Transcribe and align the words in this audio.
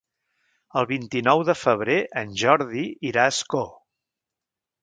El 0.79 0.87
vint-i-nou 0.91 1.43
de 1.51 1.55
febrer 1.65 1.99
en 2.23 2.33
Jordi 2.45 2.89
irà 3.11 3.27
a 3.29 3.35
Ascó. 3.37 3.65